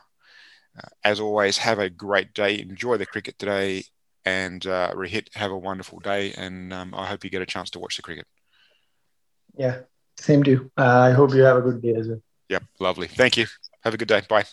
Uh, 0.76 0.88
as 1.04 1.20
always, 1.20 1.58
have 1.58 1.80
a 1.80 1.90
great 1.90 2.34
day. 2.34 2.60
Enjoy 2.60 2.98
the 2.98 3.06
cricket 3.06 3.38
today. 3.38 3.84
And 4.26 4.66
uh, 4.66 4.92
Rohit, 4.94 5.28
have 5.36 5.52
a 5.52 5.58
wonderful 5.58 6.00
day. 6.00 6.34
And 6.38 6.74
um, 6.74 6.94
I 6.96 7.06
hope 7.06 7.24
you 7.24 7.30
get 7.30 7.42
a 7.42 7.46
chance 7.46 7.70
to 7.72 7.80
watch 7.80 7.98
the 7.98 8.02
cricket. 8.02 8.26
Yeah, 9.56 9.80
same 10.18 10.44
to 10.44 10.52
you. 10.52 10.72
Uh, 10.78 11.00
I 11.00 11.12
hope 11.12 11.34
you 11.34 11.44
have 11.44 11.58
a 11.58 11.62
good 11.62 11.82
day 11.82 11.96
as 11.96 12.08
well. 12.08 12.22
Yep, 12.50 12.64
lovely. 12.80 13.08
Thank 13.08 13.38
you. 13.38 13.46
Have 13.82 13.94
a 13.94 13.98
good 13.98 14.08
day. 14.08 14.22
Bye. 14.28 14.46